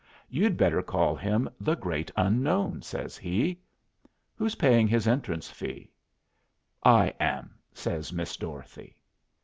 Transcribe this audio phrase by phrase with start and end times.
[0.29, 3.59] You'd better call him the 'Great Unknown,'" says he.
[4.35, 5.91] "Who's paying his entrance fee?"
[6.83, 8.97] "I am," says Miss Dorothy.